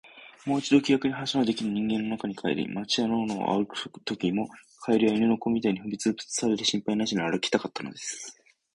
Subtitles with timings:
[0.47, 4.49] もう一度、気らくに話のできる人間の中に帰り、街や野を歩くときも、
[4.87, 8.35] 蛙や犬の子みたいに踏みつぶされる心配なしに歩きたかったのです。